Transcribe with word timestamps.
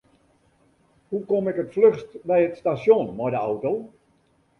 Hoe 1.07 1.25
kom 1.29 1.45
ik 1.49 1.57
it 1.63 1.73
fluchst 1.75 2.11
by 2.29 2.39
it 2.47 2.57
stasjon 2.59 3.07
mei 3.17 3.31
de 3.33 3.39
auto? 3.49 3.71